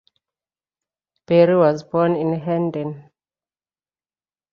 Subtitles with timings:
[1.27, 3.11] Berry was born in Hendon.